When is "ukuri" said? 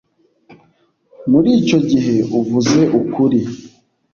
2.99-3.39